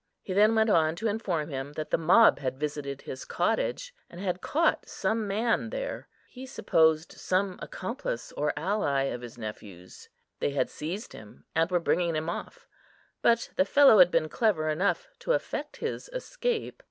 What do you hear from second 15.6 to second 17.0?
his escape.